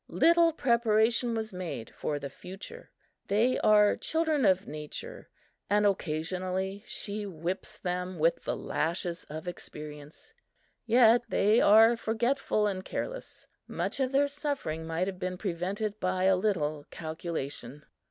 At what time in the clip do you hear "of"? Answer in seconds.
4.45-4.65, 9.29-9.47, 13.99-14.11